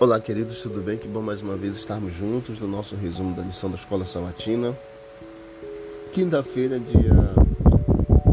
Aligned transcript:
Olá, 0.00 0.20
queridos, 0.20 0.62
tudo 0.62 0.80
bem? 0.80 0.96
Que 0.96 1.08
bom 1.08 1.20
mais 1.20 1.42
uma 1.42 1.56
vez 1.56 1.74
estarmos 1.74 2.14
juntos 2.14 2.60
no 2.60 2.68
nosso 2.68 2.94
resumo 2.94 3.34
da 3.34 3.42
lição 3.42 3.68
da 3.68 3.74
Escola 3.74 4.04
Sabatina. 4.04 4.78
Quinta-feira, 6.12 6.78
dia 6.78 7.34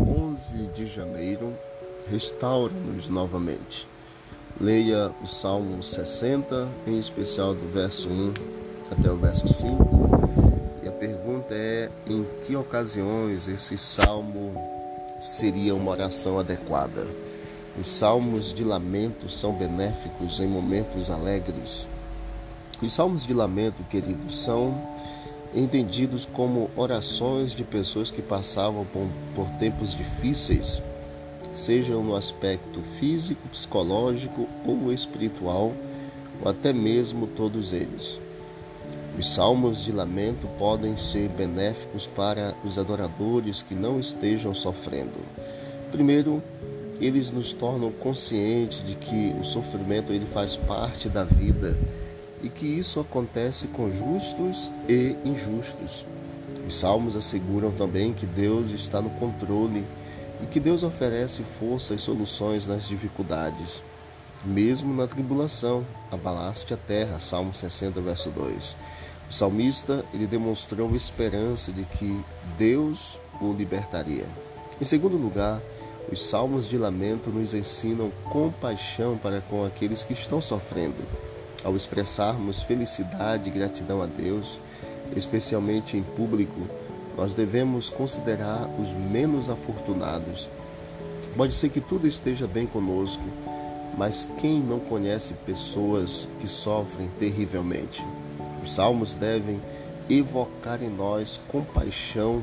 11 0.07 0.67
de 0.75 0.85
janeiro, 0.85 1.51
restaura-nos 2.07 3.09
novamente. 3.09 3.87
Leia 4.61 5.11
o 5.23 5.25
Salmo 5.25 5.81
60, 5.81 6.69
em 6.85 6.99
especial 6.99 7.55
do 7.55 7.67
verso 7.73 8.09
1 8.09 8.33
até 8.91 9.11
o 9.11 9.17
verso 9.17 9.47
5. 9.47 10.83
E 10.83 10.87
a 10.87 10.91
pergunta 10.91 11.55
é: 11.55 11.89
em 12.07 12.27
que 12.43 12.55
ocasiões 12.55 13.47
esse 13.47 13.75
salmo 13.75 14.53
seria 15.19 15.73
uma 15.73 15.89
oração 15.89 16.37
adequada? 16.37 17.07
Os 17.77 17.87
salmos 17.87 18.53
de 18.53 18.63
lamento 18.63 19.27
são 19.27 19.51
benéficos 19.51 20.39
em 20.39 20.47
momentos 20.47 21.09
alegres. 21.09 21.89
Os 22.81 22.93
salmos 22.93 23.27
de 23.27 23.33
lamento, 23.33 23.83
queridos, 23.83 24.37
são 24.37 24.81
entendidos 25.53 26.25
como 26.25 26.69
orações 26.75 27.51
de 27.51 27.65
pessoas 27.65 28.09
que 28.09 28.21
passavam 28.21 28.85
por, 28.85 29.07
por 29.35 29.49
tempos 29.59 29.93
difíceis, 29.93 30.81
sejam 31.51 32.01
no 32.01 32.15
aspecto 32.15 32.81
físico, 32.97 33.45
psicológico 33.49 34.47
ou 34.65 34.93
espiritual, 34.93 35.73
ou 36.41 36.49
até 36.49 36.71
mesmo 36.71 37.27
todos 37.27 37.73
eles. 37.73 38.21
Os 39.19 39.33
salmos 39.33 39.83
de 39.83 39.91
lamento 39.91 40.47
podem 40.57 40.95
ser 40.95 41.27
benéficos 41.27 42.07
para 42.07 42.53
os 42.63 42.77
adoradores 42.77 43.61
que 43.61 43.75
não 43.75 43.99
estejam 43.99 44.53
sofrendo. 44.53 45.19
Primeiro, 45.91 46.41
eles 46.99 47.31
nos 47.31 47.51
tornam 47.51 47.91
conscientes 47.91 48.83
de 48.85 48.95
que 48.95 49.35
o 49.39 49.43
sofrimento 49.43 50.11
ele 50.11 50.25
faz 50.25 50.55
parte 50.55 51.09
da 51.09 51.23
vida 51.23 51.77
e 52.41 52.49
que 52.49 52.65
isso 52.65 52.99
acontece 52.99 53.67
com 53.67 53.89
justos 53.89 54.71
e 54.87 55.15
injustos. 55.25 56.05
Os 56.67 56.79
salmos 56.79 57.15
asseguram 57.15 57.71
também 57.71 58.13
que 58.13 58.25
Deus 58.25 58.71
está 58.71 59.01
no 59.01 59.09
controle 59.11 59.83
e 60.41 60.45
que 60.45 60.59
Deus 60.59 60.83
oferece 60.83 61.43
força 61.59 61.93
e 61.93 61.99
soluções 61.99 62.67
nas 62.67 62.87
dificuldades. 62.87 63.83
Mesmo 64.43 64.93
na 64.93 65.07
tribulação, 65.07 65.85
abalaste 66.11 66.73
a 66.73 66.77
terra, 66.77 67.19
Salmo 67.19 67.53
60, 67.53 68.01
verso 68.01 68.29
2. 68.29 68.75
O 69.29 69.33
salmista 69.33 70.05
ele 70.13 70.27
demonstrou 70.27 70.95
esperança 70.95 71.71
de 71.71 71.83
que 71.83 72.19
Deus 72.57 73.19
o 73.41 73.53
libertaria. 73.53 74.25
Em 74.79 74.85
segundo 74.85 75.17
lugar, 75.17 75.61
os 76.15 76.23
salmos 76.29 76.69
de 76.69 76.77
lamento 76.77 77.29
nos 77.29 77.53
ensinam 77.53 78.09
compaixão 78.31 79.17
para 79.17 79.41
com 79.41 79.65
aqueles 79.65 80.01
que 80.05 80.13
estão 80.13 80.39
sofrendo. 80.39 80.95
Ao 81.61 81.75
expressarmos 81.75 82.63
felicidade 82.63 83.49
e 83.49 83.51
gratidão 83.51 84.01
a 84.01 84.05
Deus, 84.05 84.61
especialmente 85.13 85.97
em 85.97 86.03
público, 86.03 86.61
nós 87.17 87.33
devemos 87.33 87.89
considerar 87.89 88.69
os 88.79 88.93
menos 88.93 89.49
afortunados. 89.49 90.49
Pode 91.35 91.53
ser 91.53 91.67
que 91.67 91.81
tudo 91.81 92.07
esteja 92.07 92.47
bem 92.47 92.65
conosco, 92.65 93.25
mas 93.97 94.25
quem 94.39 94.61
não 94.61 94.79
conhece 94.79 95.33
pessoas 95.45 96.29
que 96.39 96.47
sofrem 96.47 97.09
terrivelmente? 97.19 98.05
Os 98.63 98.73
salmos 98.73 99.13
devem 99.15 99.61
evocar 100.09 100.81
em 100.81 100.89
nós 100.89 101.41
compaixão 101.49 102.41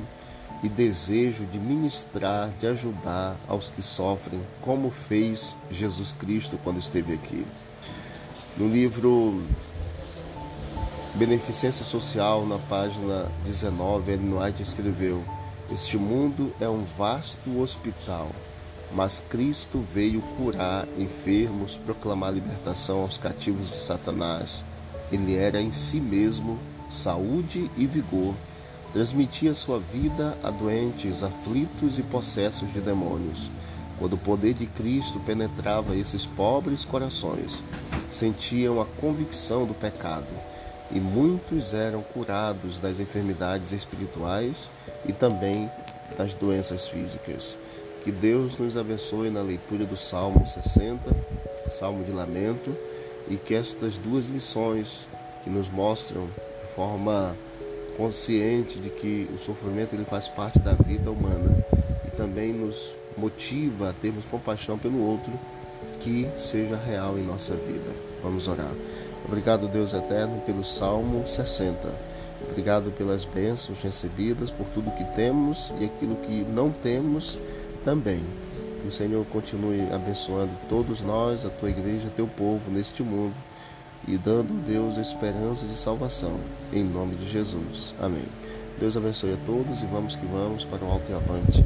e 0.62 0.68
desejo 0.68 1.44
de 1.46 1.58
ministrar, 1.58 2.50
de 2.60 2.66
ajudar 2.68 3.36
aos 3.48 3.68
que 3.68 3.82
sofrem, 3.82 4.40
como 4.60 4.90
fez 4.90 5.56
Jesus 5.70 6.12
Cristo 6.12 6.58
quando 6.62 6.78
esteve 6.78 7.14
aqui. 7.14 7.44
No 8.56 8.68
livro 8.68 9.42
Beneficência 11.14 11.84
Social, 11.84 12.46
na 12.46 12.58
página 12.58 13.30
19, 13.44 14.12
Ellen 14.12 14.38
White 14.38 14.62
escreveu: 14.62 15.24
Este 15.70 15.96
mundo 15.96 16.54
é 16.60 16.68
um 16.68 16.84
vasto 16.96 17.58
hospital, 17.58 18.30
mas 18.94 19.18
Cristo 19.18 19.84
veio 19.92 20.22
curar 20.36 20.86
enfermos, 20.96 21.76
proclamar 21.76 22.32
libertação 22.32 23.02
aos 23.02 23.18
cativos 23.18 23.68
de 23.68 23.80
Satanás. 23.80 24.64
Ele 25.10 25.34
era 25.34 25.60
em 25.60 25.72
si 25.72 26.00
mesmo 26.00 26.58
saúde 26.88 27.70
e 27.76 27.86
vigor 27.86 28.34
transmitia 28.92 29.54
sua 29.54 29.80
vida 29.80 30.36
a 30.42 30.50
doentes, 30.50 31.22
aflitos 31.22 31.98
e 31.98 32.02
possessos 32.02 32.72
de 32.72 32.80
demônios. 32.80 33.50
Quando 33.98 34.14
o 34.14 34.18
poder 34.18 34.52
de 34.52 34.66
Cristo 34.66 35.18
penetrava 35.20 35.96
esses 35.96 36.26
pobres 36.26 36.84
corações, 36.84 37.64
sentiam 38.10 38.80
a 38.80 38.84
convicção 38.84 39.64
do 39.64 39.74
pecado, 39.74 40.26
e 40.90 41.00
muitos 41.00 41.72
eram 41.72 42.02
curados 42.02 42.78
das 42.78 43.00
enfermidades 43.00 43.72
espirituais 43.72 44.70
e 45.06 45.12
também 45.12 45.70
das 46.16 46.34
doenças 46.34 46.86
físicas. 46.86 47.58
Que 48.04 48.12
Deus 48.12 48.58
nos 48.58 48.76
abençoe 48.76 49.30
na 49.30 49.40
leitura 49.40 49.86
do 49.86 49.96
Salmo 49.96 50.46
60, 50.46 51.16
Salmo 51.70 52.04
de 52.04 52.12
Lamento, 52.12 52.76
e 53.30 53.36
que 53.36 53.54
estas 53.54 53.96
duas 53.96 54.26
lições 54.26 55.08
que 55.42 55.48
nos 55.48 55.70
mostram 55.70 56.26
de 56.26 56.74
forma 56.74 57.36
consciente 57.96 58.78
de 58.78 58.90
que 58.90 59.28
o 59.34 59.38
sofrimento 59.38 59.94
ele 59.94 60.04
faz 60.04 60.28
parte 60.28 60.58
da 60.58 60.72
vida 60.72 61.10
humana 61.10 61.64
e 62.06 62.10
também 62.10 62.52
nos 62.52 62.96
motiva 63.16 63.90
a 63.90 63.92
termos 63.92 64.24
compaixão 64.24 64.78
pelo 64.78 65.00
outro 65.00 65.32
que 66.00 66.28
seja 66.36 66.76
real 66.76 67.18
em 67.18 67.22
nossa 67.22 67.54
vida. 67.54 67.92
Vamos 68.22 68.48
orar. 68.48 68.72
Obrigado, 69.24 69.68
Deus 69.68 69.92
eterno, 69.92 70.40
pelo 70.44 70.64
Salmo 70.64 71.26
60. 71.26 72.12
Obrigado 72.50 72.90
pelas 72.92 73.24
bênçãos 73.24 73.80
recebidas, 73.82 74.50
por 74.50 74.66
tudo 74.74 74.90
que 74.92 75.04
temos 75.14 75.72
e 75.78 75.84
aquilo 75.84 76.16
que 76.16 76.44
não 76.44 76.70
temos 76.70 77.42
também. 77.84 78.22
Que 78.80 78.88
o 78.88 78.90
Senhor 78.90 79.24
continue 79.26 79.88
abençoando 79.92 80.50
todos 80.68 81.00
nós, 81.02 81.46
a 81.46 81.50
tua 81.50 81.70
igreja, 81.70 82.12
teu 82.16 82.26
povo 82.26 82.70
neste 82.70 83.02
mundo 83.02 83.34
e 84.06 84.16
dando, 84.18 84.64
Deus, 84.66 84.96
esperança 84.96 85.66
de 85.66 85.74
salvação. 85.74 86.38
Em 86.72 86.84
nome 86.84 87.14
de 87.16 87.28
Jesus. 87.28 87.94
Amém. 88.00 88.26
Deus 88.78 88.96
abençoe 88.96 89.34
a 89.34 89.46
todos 89.46 89.82
e 89.82 89.86
vamos 89.86 90.16
que 90.16 90.26
vamos 90.26 90.64
para 90.64 90.84
o 90.84 90.90
alto 90.90 91.10
e 91.10 91.14
avante. 91.14 91.64